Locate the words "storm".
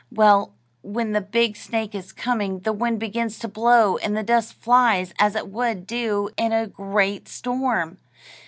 7.27-7.99